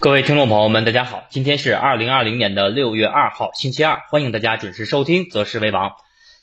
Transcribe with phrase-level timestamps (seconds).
[0.00, 5.90] 各位听众朋友们，大家好，今天是二零二零年的六月二号，星期二，欢迎大家准时收听《择时为王》。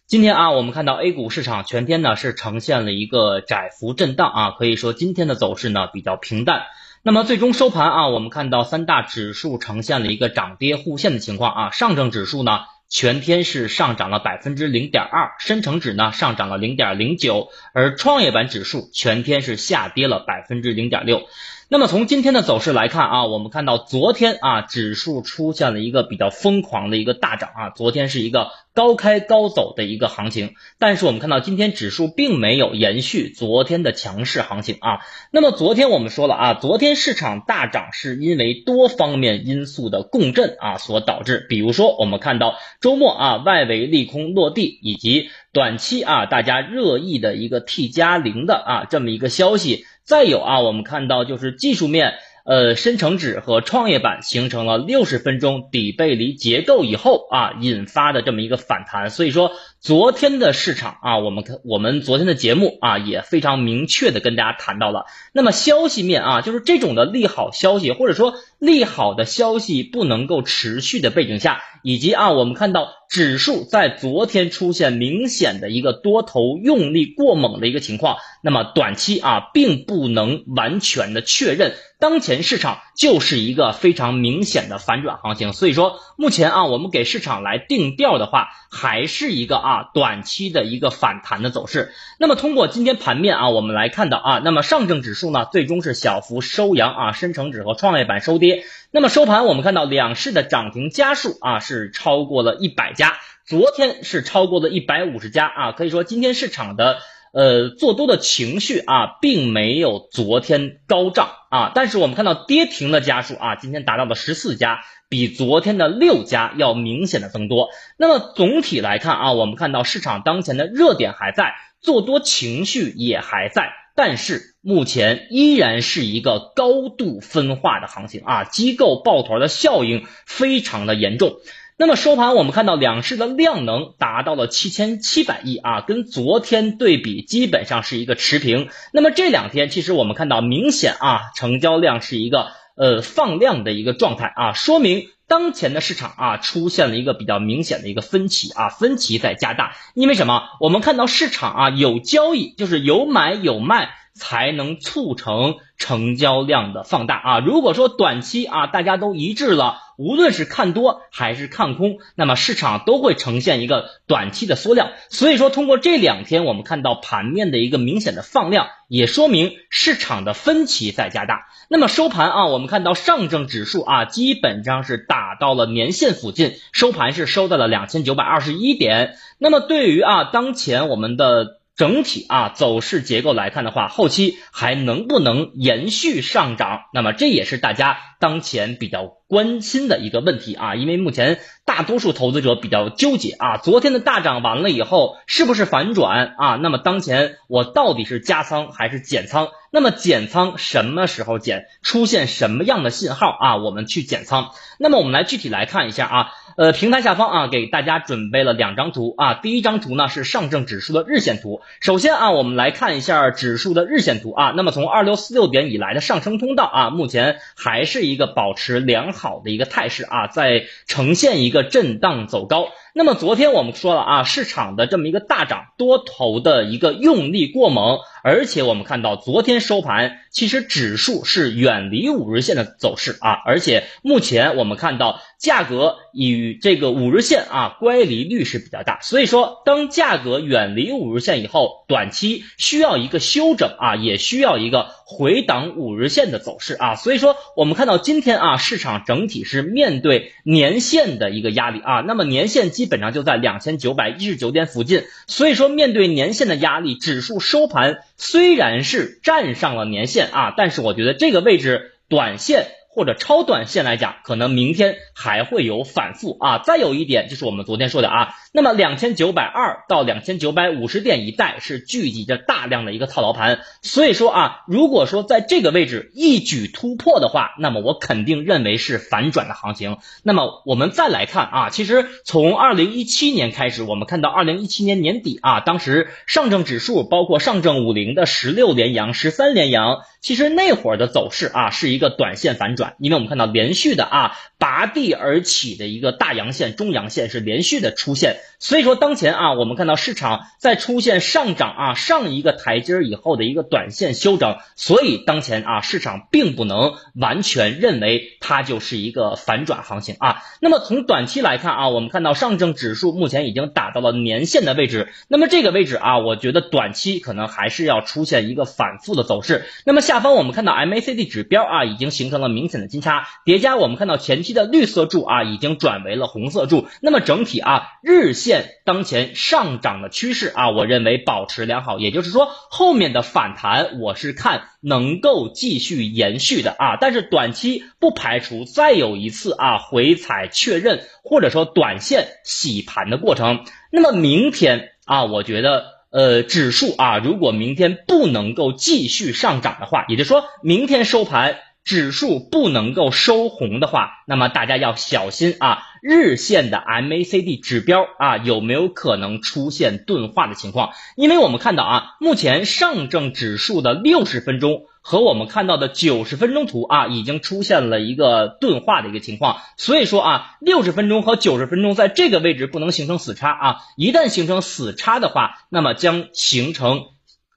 [0.07, 6.63] 今天啊，我们看到 A 股市场全天呢是呈现了一个窄幅震荡啊，可以说今天的走势呢比较平淡。
[7.01, 12.59] 那么最终收盘啊，我们看到三大指数呈现了一个涨跌互现的情况啊，上证指数呢
[12.89, 21.21] 全天是上涨了百分之零点二，深成指呢上涨了零点零九，而创业板指数全天是下跌了百分之零点六。
[21.67, 34.99] 那么从今天的走势来看啊，我们看到昨天啊指数出现了一个比较疯狂的一个大涨啊，昨天是一个高开高走的一个行情，但是我们看到今天指数并没有延续昨天的强势行情啊。
[35.31, 49.83] 那么昨天我们说了啊，昨天市场大涨是因为多方面因素的共振啊所导致，比如说我们看到周末啊外围利空落地，以及短期啊大家热议的一个 T 加零的啊这么一个消息。
[50.05, 52.13] 再有啊，我们看到就是技术面，
[52.45, 59.09] 呃，深成指和创业板形成了六十分钟底背离结构以后啊，引发的这么一个反弹。
[59.09, 59.51] 所以说，
[59.85, 65.05] 昨天的市场啊，我们看我们昨天的节目啊，也非常明确的跟大家谈到了。
[65.31, 72.87] 那么消息面啊，就是这种的利好消息，或者说利好的消息不能够持续的背景下，以及啊，我们看到。
[73.07, 91.93] 指数在昨天出现明显的一个多头用力过猛的一个情况，那么短期啊并不能完全的确认当前市场就是一个非常明显的反转行情，所以说目前啊我们给市场来定调的话，还是一个啊短期的一个反弹的走势。
[92.17, 98.63] 那么通过今天盘面啊，我们来看到啊，那么上证指数呢最终是小幅收阳啊，深成指和创业板收跌。
[98.91, 106.99] 那么收盘我们看到两市的涨停家数啊是超过了一百家，昨天是超过了一百五十家啊，可以说今天市场的
[107.35, 117.67] 呃做多的情绪啊并没有昨天高涨啊，但是我们看到跌停的家数啊今天达到了十四家，比昨天的六家要明显的增多。
[117.97, 123.73] 那么总体来看啊，我们看到市场当前的热点还在，做多情绪也还在。
[123.97, 131.35] 但是目前依然是一个高度分化的行情啊，机构抱团的效应非常的严重。
[131.77, 138.69] 那么收盘我们看到两市的量能达到了七千七百亿啊，跟昨天对比基本上是一个持平。
[138.93, 142.47] 那么这两天其实我们看到明显啊，成交量是一个
[142.77, 145.09] 呃放量的一个状态啊，说明。
[145.27, 149.75] 当前的市场啊，出现了一个比较明显的一个分歧啊，分歧在加大。
[149.95, 150.43] 因为什么？
[150.59, 157.39] 我们看到市场啊有交易，就是有买有卖，才能促成成交量的放大啊。
[157.39, 159.81] 如果说短期啊大家都一致了。
[159.97, 164.91] 无论是看多还是看空，那么市场都会呈现一个短期的缩量。
[165.09, 171.47] 所以说，通过这两天我们看到盘面的一个明显的放量，也说明市场的分歧在加大。
[171.69, 179.15] 那么收盘啊，我们看到上证指数啊，基本上是打到了年线附近，收盘是收到了两千九百二十一点。
[179.37, 181.61] 那么对于啊当前我们的。
[181.75, 186.83] 整体啊走势结构来看的话，后期还能不能延续上涨？
[186.93, 196.55] 那么这也是大家当前比较关心的一个问题啊，因为目前大多数投资者比较纠结啊，昨天的大涨完了以后是不是反转啊？
[196.61, 199.49] 那么当前我到底是加仓还是减仓？
[199.69, 201.65] 那么减仓什么时候减？
[201.81, 203.57] 出现什么样的信号啊？
[203.57, 204.51] 我们去减仓。
[204.79, 206.31] 那么我们来具体来看一下啊。
[206.57, 209.33] 呃，平台下方啊，给大家准备了两张图啊。
[209.33, 211.59] 第一张图呢是上证指数的日线图。
[211.81, 214.53] 首先啊，我们来看一下指数的日线图啊。
[214.55, 222.69] 那么从二六四六点以来的上升通道啊，目前还是一个保持良好的一个态势啊，在呈现一个震荡走高。
[222.97, 262.67] 那么昨天我们说了啊，市场的这么一个大涨，多头的一个用力过猛，而且我们看到昨天收盘，其实指数是远离五日线的走势啊，而且目前我们看到价格与这个五日线啊乖离率是比较大，所以说当价格远离五日线以后，短期需要一个休整啊，也需要一个回档五日线的走势啊，所以说我们看到今天啊，市场整体是面对年线的一个压力啊，那么年线基基本上就在两千九百一十九点附近，所以说面对年线的压力，指数收盘虽然是站上了年线啊，但是我觉得这个位置短线。
[262.87, 266.59] 或者超短线来讲，可能明天还会有反复啊。
[266.59, 279.97] 再有一点就是我们昨天说的啊，那么两千九百二到两千九百五十点一带是聚集着大量的一个套牢盘，所以说啊，如果说在这个位置一举突破的话，那么我肯定认为是反转的行情。
[280.23, 289.97] 那么我们再来看啊，其实从二零一七年开始，我们看到二零一七年年底啊，当时上证指数包括上证五零的十六连阳、十三连阳。
[290.21, 310.41] 其实那会儿的走势啊是一个短线反转，因为我们看到连续的啊拔地而起的一个大阳线、中阳线是连续的出现，所以说当前啊我们看到市场在出现上涨啊上一个台阶以后的一个短线休整，所以当前啊市场并不能完全认为它就是一个反转行情啊。
[310.61, 319.65] 那么从短期来看啊，我们看到上证指数目前已经打到了年线的位置，那么这个位置啊，我觉得短期可能还是要出现一个反复的走势。
[319.85, 326.87] 那么下方我们看到 MACD 指标啊，已经形成了明显的金叉叠加，我们看到前期的绿色柱啊，已经转为了红色柱。
[327.01, 343.65] 那么整体啊，日现当前上涨的趋势啊，我认为保持良好，也就是说后面的反弹我是看能够继续延续的啊，但是短期不排除再有一次啊回踩确认，或者说短线洗盘的过程。
[343.91, 345.95] 那么明天啊，我觉得。
[346.11, 360.91] 呃，指数啊，如果明天不能够继续上涨的话，也就是说明天收盘指数不能够收红的话，那么大家要小心啊，日线的 MACD 指标啊有没有可能出现钝化的情况？
[361.15, 364.83] 因为我们看到啊，目前上证指数的六十分钟。
[365.07, 377.03] 和我们看到的九十分钟图啊，已经出现了一个钝化的一个情况，所以说啊，六十分钟和九十分钟在这个位置不能形成死叉啊，一旦形成死叉的话，那么将形成。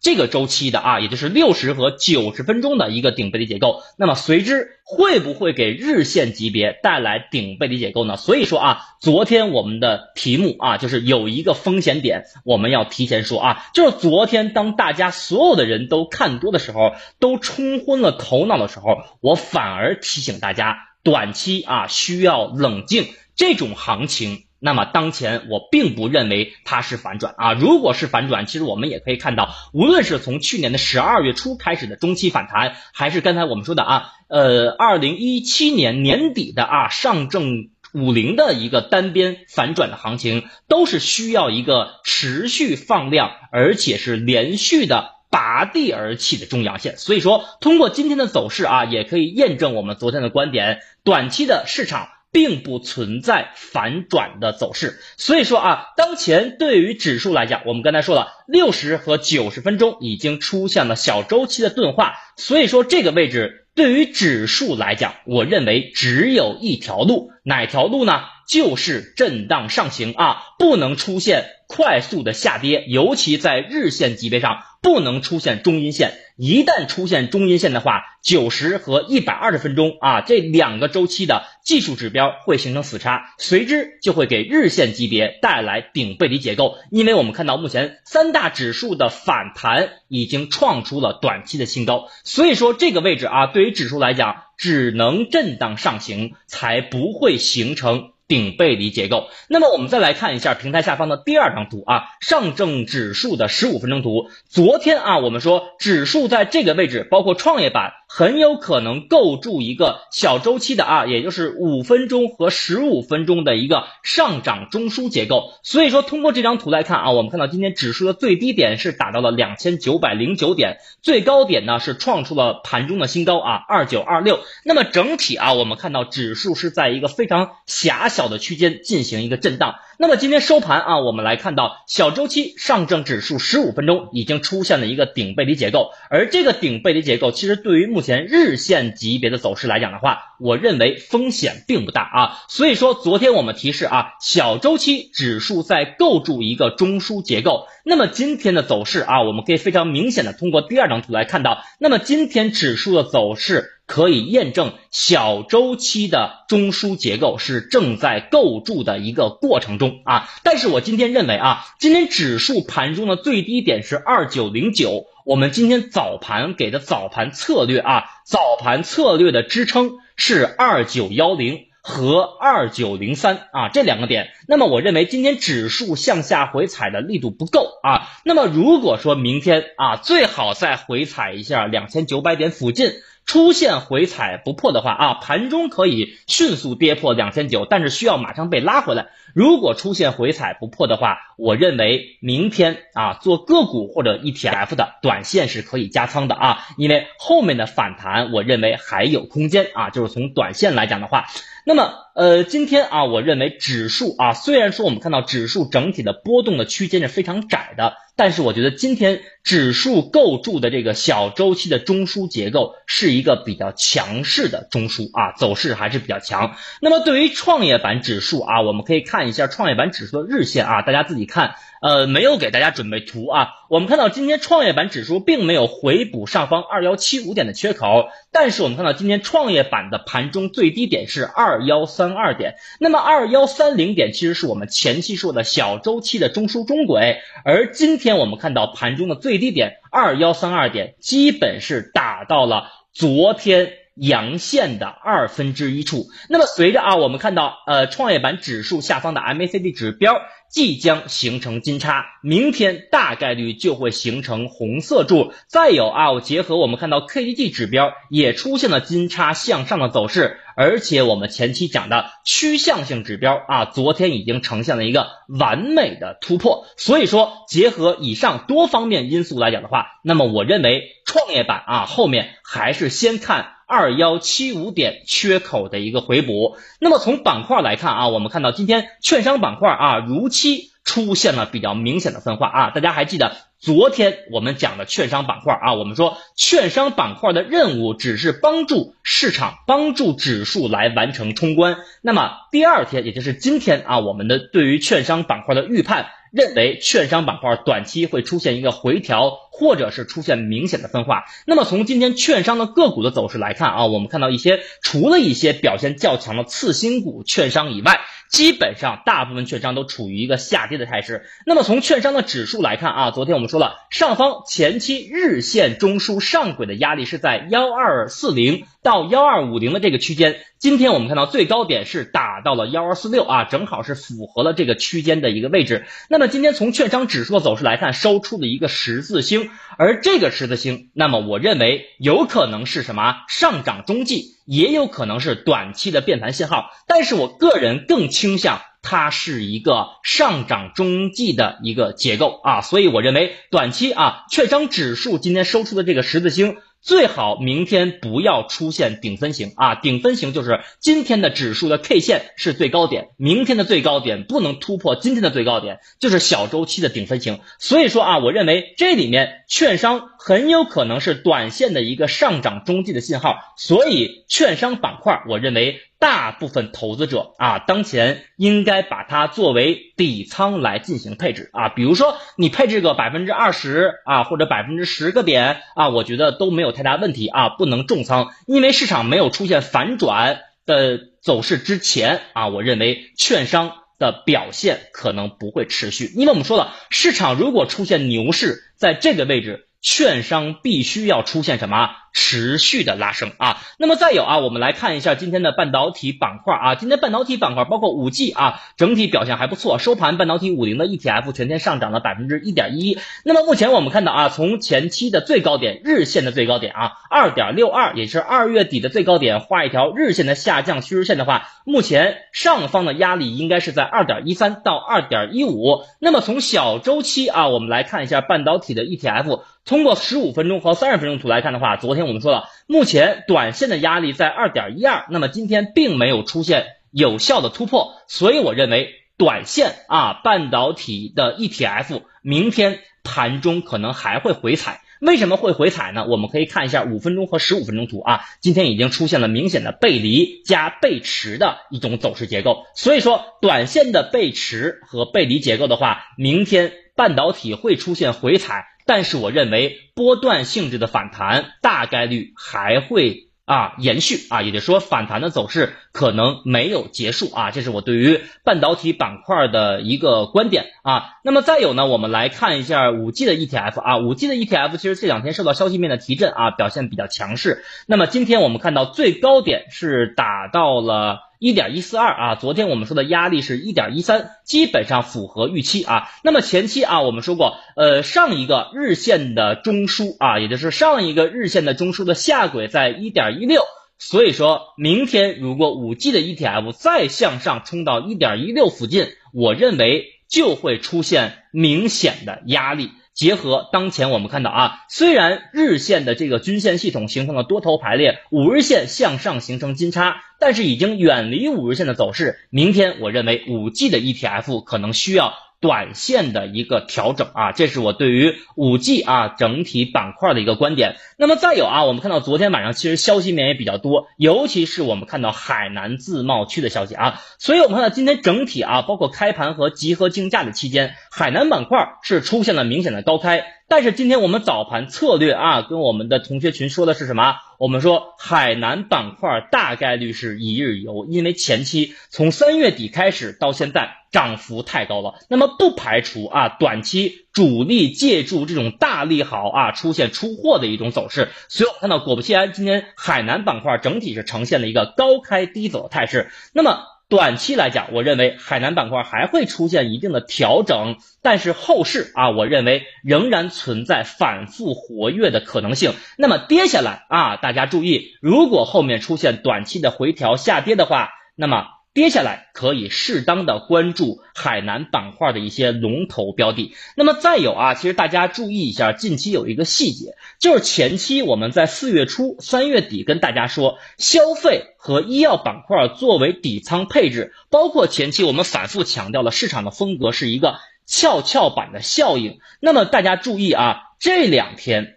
[0.01, 8.17] 这个周期的啊，也就是六十和九十分钟的一个顶背离结构，那么随之会不会给日线级别带来顶背离结构呢？
[8.17, 24.45] 所以说啊，昨天我们的题目啊，就是有一个风险点，我们要提前说啊，就是昨天当大家所有的人都看多的时候，都冲昏了头脑的时候，我反而提醒大家，短期啊需要冷静，这种行情。
[24.61, 46.97] 那么当前我并不认为它是反转啊，如果是反转，其实我们也可以看到，无论是从去年的十二月初开始的中期反弹，还是刚才我们说的啊，呃，二零一七年年底的啊上证五零的一个单边反转的行情，都是需要一个持续放量，而且是连续的拔地而起的中阳线。
[46.97, 52.09] 所以说，通过今天的走势啊，也可以验证我们昨天的观点，短期的市场。
[52.31, 68.21] 并不存在反转的走势，所以说啊，当前对于指数来讲，我们刚才说了，六十和九十分钟已经出现了小周期的钝化，所以说这个位置对于指数来讲，我认为只有一条路，哪条路呢？
[68.49, 76.15] 就是震荡上行啊，不能出现快速的下跌，尤其在日线级别上不能出现中阴线。
[76.39, 86.77] 一旦出现中阴线的话，九十和一百二十分钟啊这两个周期的技术指标会形成死叉，随之就会给日线级别带来顶背离结构。
[86.93, 98.13] 因为我们看到目前三大指数的反弹已经创出了短期的新高，所以说这个位置啊对于指数来讲，只能震荡上行，才不会形成。
[98.29, 99.29] 顶背离结构。
[99.49, 104.31] 那么我们再来看一下平台下方的第二张图啊，上证指数的十五分钟图。
[104.49, 107.95] 昨天啊，我们说指数在这个位置，包括创业板。
[108.09, 115.53] 很有可能构筑一个小周期的啊，也就是五分钟和十五分钟的一个上涨中枢结构。
[115.63, 124.41] 所以说，通过这张图来看啊，我们看到今天指数的最低点是达到了两千九百零九点，最高点呢是创出了盘中的新高啊，二九二六。
[124.65, 129.75] 那么整体啊，我们看到指数是在一个非常狭小的区间进行一个震荡。
[130.01, 142.39] 那么今天收盘啊，我们来看到小周期上证指数十五分钟已经出现了一个顶背离结构，而这个顶背离结构其实对于目目前日线级别的走势来讲的话，我认为风险并不大啊。
[142.49, 147.67] 所以说昨天我们提示啊，小周期指数在构筑一个中枢结构。
[147.85, 153.78] 那么今天的走势啊，我们可以非常明显的通过第二张图来看到，那么今天指数的走势。
[153.89, 182.93] 可以验证小周期的中枢结构是正在构筑的一个过程中啊，但是我今天认为啊，今天指数盘中的最低点是二九零九，我们今天早盘给的早盘策略啊，早盘策略的支撑是二九幺零和二九零三啊这两个点，那么我认为今天指数向下回踩的力度不够啊，那么如果说明天啊，最好再回踩一下两千九百点附近。
[183.29, 189.09] 出现回踩不破的话啊，盘中可以迅速跌破两千九，但是需要马上被拉回来。
[189.35, 201.27] 如果出现回踩不破的话，我认为明天啊做个股或者 ETF 的短线是可以加仓的啊，因为后面的反弹我认为还有空间啊，就是从短线来讲的话。
[201.69, 216.57] 那么，呃，今天啊，我认为指数啊，虽然说我们看到指数整体的波动的区间是非常窄的，但是我觉得今天指数构筑的这个小周期的中枢结构是一个比较强势的中枢啊，走势还是比较强。
[216.81, 221.57] 那么对于创业板指数啊，我们可以看一下创业板指数的日线啊，大家自己看。
[221.81, 223.49] 呃，没有给大家准备图啊。
[223.69, 232.55] 我们看到今天创业板指数并没有回补上方二幺七五点的缺口，但是我们看到今天创业板的盘中最低点是二幺三二点。
[232.81, 243.73] 那么二幺三零点其实是我们前期说的小周期的中枢中轨，而今天我们看到盘中的最低点二幺三二点，基本是打到了昨天。
[244.01, 255.33] 阳线的二分之一处，那么随着啊，我们看到呃，创业板指数下方的 MACD 指标即将形成金叉，明天大概率就会形成红色柱。
[255.47, 266.67] 再有啊，我结合我们看到 KDJ 指标也出现了金叉向上的走势，而且我们前期讲的趋向性指标啊，昨天已经呈现了一个完美的突破。
[266.77, 273.58] 所以说，结合以上多方面因素来讲的话，那么我认为创业板啊，后面还是先看。
[273.69, 296.07] 二幺七五点缺口的一个回补，那么从板块来看啊，我们看到今天券商板块啊如期出现了比较明显的分化啊，大家还记得昨天我们讲的券商板块啊，我们说券商板块的任务只是帮助市场、帮助指数来完成冲关，那么第二天也就是今天啊，我们的对于券商板块的预判。
[296.31, 301.25] 认为券商板块短期会出现一个回调，或者是出现明显的分化。
[301.45, 308.01] 那么从今天券商的个股的走势来看啊，我们看到一些除了一些表现较强的次新股券商以外，
[308.31, 311.25] 基本上大部分券商都处于一个下跌的态势。
[311.45, 320.37] 那么从券商的指数来看啊，昨天我们说了，上方前期日线中枢上轨的压力是在幺二四零到幺二五零的这个区间。
[320.59, 325.87] 今天我们看到最高点是打到了幺二四六啊，正好是符合了这个区间的一个位置。
[326.11, 336.71] 那么今天从券商指数的走势来看，收出了一个十字星，而这个十字星，那么我认为有可能是什么上涨中继，也有可能是短期的变盘信号。
[336.87, 346.57] 但是我个人更倾向它是一个上涨中继的一个结构啊，所以我认为短期啊，券商指数今天收出的这个十字星。
[346.89, 349.75] 最好明天不要出现顶分型啊！
[349.75, 357.41] 顶分型就是今天的指数的 K 线是最高点，明天的最高点不能突破今天的最高点，就是小周期的顶分型。
[357.59, 365.83] 所以说啊，我认为这里面券商很有可能是短线的一个上涨中继的信号，所以券商板块，我认为。
[365.99, 371.51] 大部分投资者啊，当前应该把它作为底仓来进行配置。
[371.53, 391.91] 啊，比如说你配置个百分之二十啊，或者百分之十个点啊，我觉得都没有太大问题啊，不能重仓，因为市场没有出现反转的走势之前啊，我认为券商的表现可能不会持续，因为我们说了，市场如果出现牛市，在这个位置，券商必须要出现什么？
[392.15, 402.99] 持续的拉升啊，那么再有啊，我们来看一下今天的半导体板块啊，今天半导体板块包括五 G 啊，整体表现还不错，收盘半导体五零的 ETF 全天上涨了百分之一点一。
[403.25, 415.85] 那么目前我们看到啊，从前期的最高点日线的最高点啊，二点六二，也就是二月底的最高点，画一条日线的下降趋势线的话，目前上方的压力应该是在二点一三到二点一五。
[416.01, 419.43] 那么从小周期啊，我们来看一下半导体的 ETF。
[419.69, 434.81] 通过十五分钟和三十分钟图来看的话，昨天我们说了，目前短线的压力在二点一二，那么今天并没有出现有效的突破，所以我认为短线啊，半导体的 ETF 明天盘中可能还会回踩。
[435.03, 436.07] 为什么会回踩呢？
[436.09, 448.65] 我们可以看一下五分钟和十五分钟图啊，今天已经出现了明显的背离加背驰的一种走势结构，所以说短线的背驰和背离结构的话，明天半导体会出现回踩。
[448.89, 461.11] 但是我认为波段性质的反弹大概率还会啊延续啊，也就是说反弹的走势可能没有结束啊，这是我对于半导体板块的一个观点啊。
[461.23, 467.63] 那么再有呢，我们来看一下五 G 的 ETF 啊，五 G 的 ETF 其实这两天受到消息面的提振啊，表现比较强势。
[467.87, 471.28] 那么今天我们看到最高点是打到了。
[471.39, 476.11] 一点一四二啊，昨天我们说的压力是一点一三，基本上符合预期啊。
[476.25, 483.63] 那么前期啊，我们说过，呃，上一个日线的中枢啊，也就是上一个日线的中枢的下轨在一点一六，
[483.99, 492.91] 所以说明天如果五 G 的 ETF 再向上冲到一点一六附近，我认为就会出现明显的压力。
[493.19, 502.39] 结合当前我们看到啊，虽然日线的这个均线系统形成了多头排列，五日线向上形成金叉，但是已经远离五日线的走势。
[502.49, 505.35] 明天我认为五 G 的 ETF 可能需要。
[505.61, 510.97] 短线的一个调整啊，这是我对于五 G 啊整体板块的一个观点。
[511.17, 523.45] 那么再有啊，我们看到昨天晚上其实消息面也比较多，尤其是我们看到海南自贸区的消息啊，所以我们看到今天整体啊，包括开盘和集合竞价的期间，海南板块是出现了明显的高开。
[523.71, 527.37] 但是今天我们早盘策略啊，跟我们的同学群说的是什么？
[527.59, 535.17] 我们说海南板块大概率是一日游，因为前期从三月底开始到现在涨幅太高了。
[535.29, 541.29] 那么不排除啊，短期主力借助这种大利好啊，出现出货的一种走势。
[541.49, 546.31] 所以我看到果不其然，今天海南板块整体是呈现了一个高开低走的态势。
[546.55, 546.79] 那么。
[547.09, 555.95] 短期来讲，我认为海南板块还会出现一定的调整，但是后市啊，我认为仍然存在反复活跃的可能性。
[556.19, 561.78] 那么跌下来啊，大家注意，如果后面出现短期的回调下跌的话，那么。
[561.99, 566.77] 接下来可以适当的关注海南板块的一些龙头标的。
[566.95, 582.39] 那么再有啊，其实大家注意一下，近期有一个细节，就是前期我们在四月初、三月底跟大家说，消费和医药板块作为底仓配置，包括前期我们反复强调了市场的风格是一个跷跷板的效应。
[582.61, 584.95] 那么大家注意啊，这两天。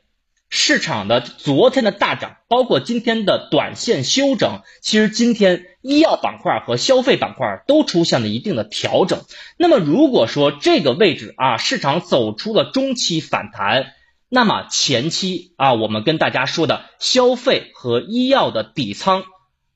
[0.54, 9.22] 市场的昨天的大涨，包括今天的短线休整，其实今天医药板块和消费板块都出现了一定的调整。
[9.58, 13.94] 那么如果说这个位置啊，市场走出了中期反弹，
[14.30, 19.24] 那么前期啊，我们跟大家说的消费和医药的底仓，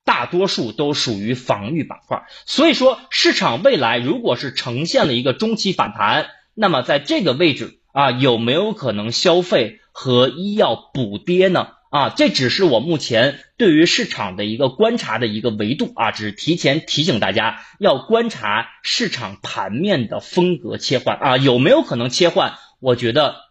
[0.04, 2.24] 大多数都属于防御板块。
[2.46, 9.80] 所以说，市场未来如果是呈现了一个中期反弹，那么在这个位置啊，有没有可能消费？
[9.98, 11.70] 和医药补跌呢？
[11.90, 22.56] 啊，这只是我目前对于市场的一个观察的一个维度啊，只是提前提醒大家要观察市场盘面的风格切换啊，有没有可能切换？
[22.80, 23.46] 我觉得。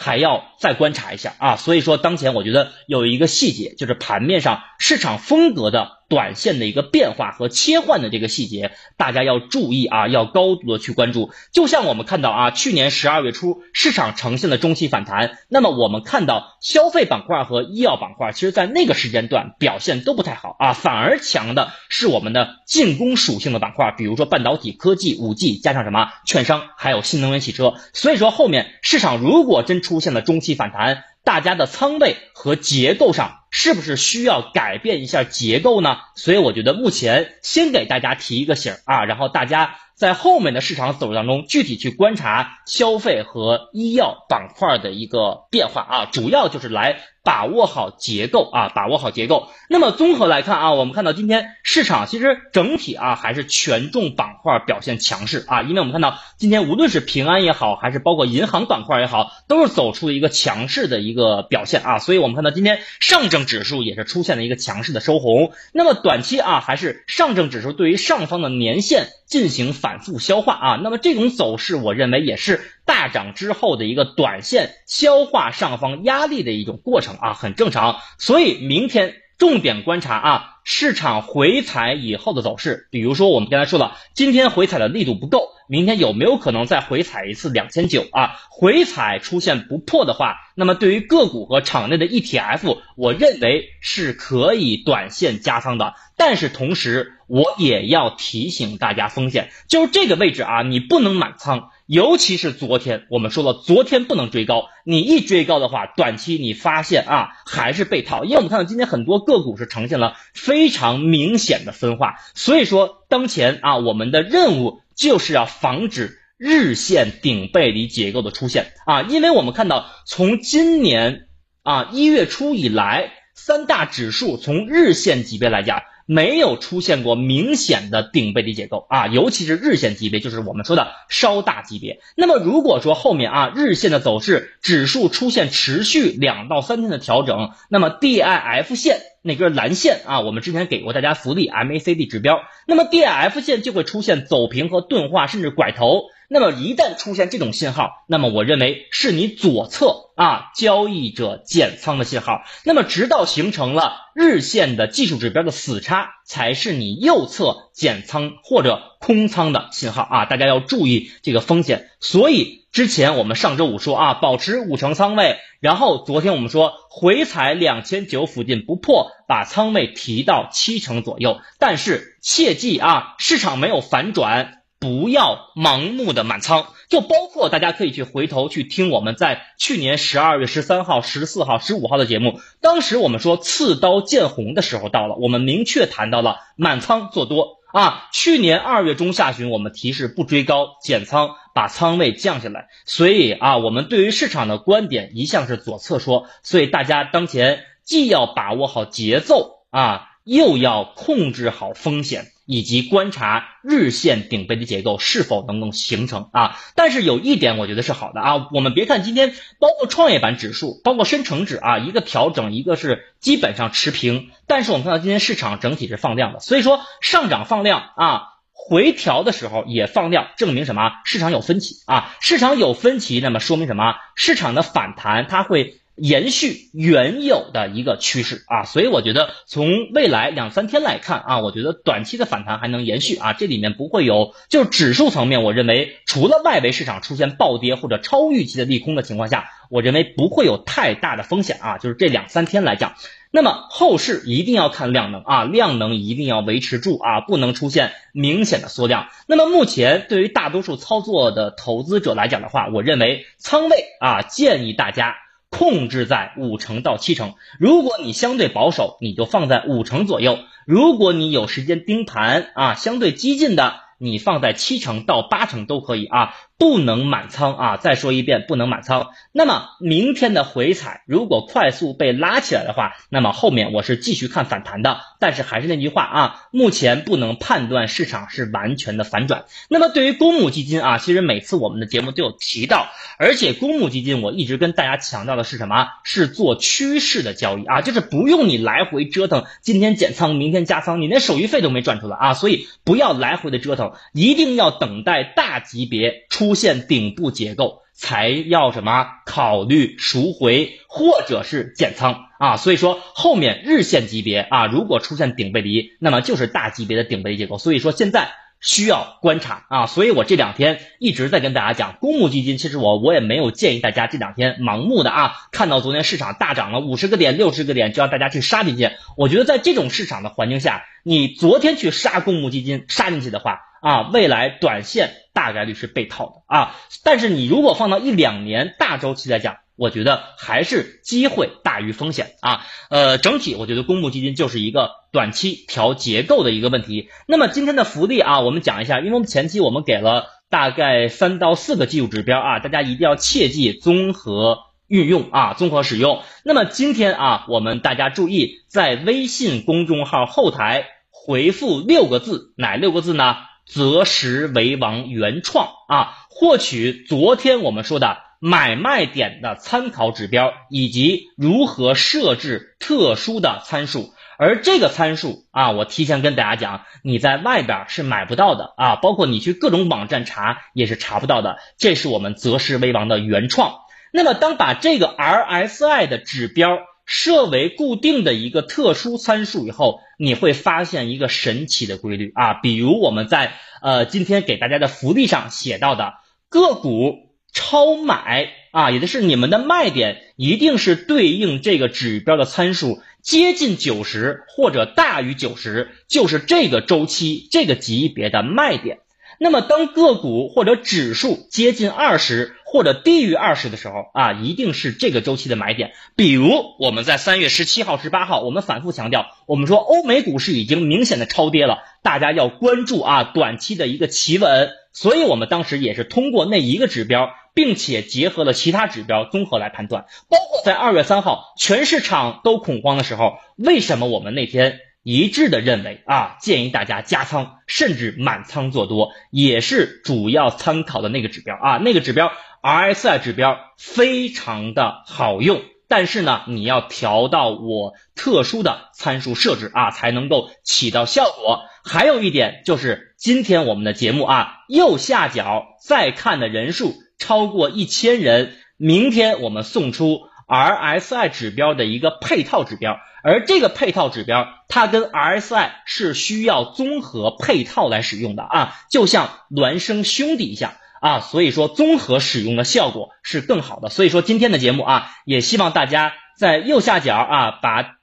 [0.00, 11.30] 还要再观察一下啊，所以说当前我觉得有一个细节，就是盘面上市场风格的短线的一个变化和切换的这个细节，大家要注意啊，要高度的去关注。
[11.52, 27.74] 就像我们看到啊，去年十二月初市场呈现的中期反弹，那么我们看到消费板块和医药板块，其实在那个时间段表现都不太好啊，反而强的是我们的进攻属性的板块，比如说半导体、科技、五 G，加上什么券商，还有新能源汽车。
[27.92, 35.96] 所以说后面市场如果真出现了中期反弹，大家的仓位和结构上是不是需要改变一下结构呢？
[36.14, 47.00] 所以我觉得目前先给大家提一个醒啊，然后大家在后面的市场走势当中具体去观察消费和医药板块的一个变化啊，主要就是来。
[47.24, 49.48] 把握好结构啊，把握好结构。
[49.68, 61.98] 那么综合来看啊，我们看到今天市场其实整体啊还是权重板块表现强势啊，因为我们看到今天无论是平安也好，还是包括银行板块也好，都是走出了一个强势的一个表现啊。
[61.98, 65.52] 所以我们看到今天上证指数也是出现了一个强势的收红。
[65.72, 70.80] 那么短期啊，还是上证指数对于上方的年线进行反复消化啊。
[70.82, 72.60] 那么这种走势，我认为也是。
[72.88, 77.98] 大涨之后的一个短线消化上方压力的一种过程啊，很正常。
[78.16, 82.88] 所以明天重点观察啊，市场回踩以后的走势。
[82.90, 88.32] 比如说我们刚才说了，今天回踩的力度不够，明天有没有可能再回踩一次两千九啊？
[88.50, 95.94] 回踩出现不破的话，那么对于个股和场内的 ETF，我认为是可以短线加仓的。
[96.16, 101.70] 但是同时我也要提醒大家风险，就是这个位置啊，你不能满仓。
[101.88, 104.64] 尤其是昨天，我们说了，昨天不能追高。
[104.84, 108.24] 你一追高的话，短期你发现啊，还是被套。
[108.24, 119.00] 因为我们看到今天很多个股是呈现了非常明显的分化，所以说当前啊，我们的任务就是要防止日线顶背离结构的出现啊。
[119.00, 121.28] 因为我们看到从今年
[121.62, 125.80] 啊一月初以来，三大指数从日线级别来讲。
[126.10, 132.00] 没有出现过明显的顶背离结构啊，尤其是日线级别，就是我们说的稍大级别。
[132.16, 146.04] 那么如果说后面啊日线的走势，指数出现持续两到三天的调整，那么 DIF 线那根蓝线啊，我们之前给过大家福利 MACD 指标，那么 DIF 线就会出现走平和钝化，甚至拐头。
[146.30, 152.42] 那么一旦出现这种信号，那么我认为是你左侧啊交易者减仓的信号。
[152.64, 160.24] 那么直到形成了日线的技术指标的死叉，才是你右侧减仓或者空仓的信号啊！
[160.26, 161.88] 大家要注意这个风险。
[161.98, 171.40] 所以之前我们上周五说啊，保持五成仓位，然后昨天我们说回踩两千九附近不破，把仓位提到七成左右。
[171.58, 174.57] 但是切记啊，市场没有反转。
[174.80, 188.08] 不要盲目的满仓，就包括大家可以去回头去听我们在去年十二月十三号、十四号、十五号的节目，当时我们说刺刀见红的时候到了，我们明确谈到了满仓做多啊。
[188.12, 192.68] 去年二月中下旬，我们提示不追高减仓，把仓位降下来。
[192.84, 202.26] 所以啊，我们对于市场的观点一向是左侧说，所以大家当前既要把握好节奏啊，又要控制好风险。
[202.50, 218.22] 以及观察日线顶背的结构是否能够形成啊，但是有一点我觉得是好的啊，我们别看今天包括创业板指数，包括深成指啊，一个调整，一个是基本上持平，但是我们看到今天市场整体是放量的，所以说上涨放量啊，
[218.54, 220.90] 回调的时候也放量，证明什么？
[221.04, 223.96] 市场有分歧啊，市场有分歧，那么说明什么？
[224.14, 225.78] 市场的反弹它会。
[226.00, 242.94] 延续原有的一个趋势啊，所以我觉得从未来两三天来看啊，我觉得短期的反弹还能延续啊，这里面不会有，就指数层面，我认为除了外围市场出现暴跌或者超预期的利空的情况下，我认为不会有太大的风险啊， 就是这两三天来讲，
[243.30, 249.08] 那么后市一定要看量能啊，量能一定要维持住啊，不能出现明显的缩量。
[249.26, 255.16] 那么目前对于大多数操作的投资者来讲的话，我认为仓位啊，建议大家。
[255.50, 266.34] 控制在五成到七成，如果你相对保守，你就放在五成左右；如果你有时间盯盘啊，相对激进的，你放在七成到八成都可以啊。
[266.58, 267.76] 不能满仓啊！
[267.76, 269.10] 再说一遍，不能满仓。
[269.30, 274.98] 那么明天的回踩如果快速被拉起来的话，那么后面我是继续看反弹的。
[275.20, 279.44] 但是还是那句话啊，目前不能判断市场是完全的反转。
[279.68, 282.88] 那么对于公募基金啊，其实每次我们的节目都有提到，
[283.20, 285.86] 而且公募基金我一直跟大家强调的是什么？
[286.02, 292.34] 是做趋势的交易啊，就是不用你来回折腾，今天减仓，明天加仓，你连手续费都没赚出来啊！
[292.34, 296.47] 所以不要来回的折腾，一定要等待大级别出。
[296.48, 299.06] 出现顶部结构才要什么？
[299.26, 308.30] 考虑赎回或者是减仓啊，所以说后面日线级别啊，如果出现顶背离，那么就是大级别的顶背离结构，所以说现在
[308.62, 309.66] 需要观察。
[309.68, 323.60] 啊，所以我这两天一直在跟大家讲，公募基金其实我我也没有建议大家这两天盲目的啊，看到昨天市场大涨了五十个点六十个点就让大家去杀进去，我觉得在这种市场的环境下，你昨天去杀公募基金杀进去的话。
[323.80, 332.66] 啊，未来短线大概率是被套的啊，但是你如果放到一两年大周期来讲，我觉得还是机会大于风险啊。
[332.90, 337.08] 呃，整体我觉得公募基金就是一个短期调结构的一个问题。
[337.28, 346.24] 那么今天的福利啊，我们讲一下，因为我们前期我们给了大概三到四个技术指标啊，大家一定要切记综合运用啊，综合使用。
[346.44, 350.86] 那么今天啊，我们大家注意，在微信公众号后台
[351.28, 353.36] 回复六个字，哪六个字呢？
[353.66, 364.14] 择时为王原创啊，获取昨天我们说的买卖点的参考指标，以及如何设置特殊的参数。
[364.38, 371.58] 而这个参数啊，我提前跟大家讲，你在外边是买不到的啊，包括你去各种网站查也是查不到的。
[371.76, 373.80] 这是我们择时为王的原创。
[374.14, 376.78] 那么，当把这个 RSI 的指标。
[377.08, 386.12] 设为固定的一个特殊参数以后，你会发现一个神奇的规律啊，比如我们在呃今天给大家的福利上写到的
[386.50, 398.98] 个股超买啊，也就是你们的卖点一定是对应这个指标的参数接近九十或者大于九十，就是这个周期这个级别的卖点。
[399.40, 402.57] 那么当个股或者指数接近二十。
[402.70, 405.92] 或者低于二十的时候啊，一定是这个周期的买点。
[406.16, 414.68] 比如我们在三月十七号、十八号，我们反复强调，我们说欧美股市已经明显的超跌了，大家要关注啊短期的一个企稳。
[414.92, 420.04] 所以我们当时也是通过那一个指标，并且结合了其他指标综合来判断。
[420.28, 424.80] 包括在二月三号全市场都恐慌的时候，为什么我们那天？
[425.04, 431.78] 一致的认为啊，建议大家加仓，甚至满仓做多，也是主要参考的那个指标啊。
[431.78, 432.30] 那个指标
[432.62, 441.62] RSI 指标非常的好用，但是呢，你要调到我特殊的参数设置啊，才能够起到效果。
[441.84, 460.74] 还有一点就是今天我们的节目啊，右下角再看的人数超过一千人，明天我们送出 RSI 指标的一个配套指标，而这个配套指标它跟 RSI 是需要综合配套来使用的啊，就像孪生兄弟一样。
[461.00, 463.88] 啊，所以说综合使用的效果是更好的。
[463.88, 467.96] 所以说今天的节目啊，也希望大家在右下角啊把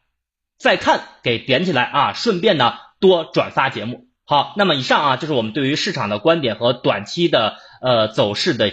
[0.58, 4.08] 再看给点起来啊，顺便呢多转发节目。
[4.26, 8.72] 好，那么以上啊就是我们对于市场的观点和短期的呃走势的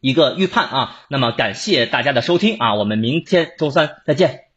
[0.00, 1.00] 一个预判啊。
[1.08, 4.51] 那么感谢大家的收听啊，我们明天周三再见。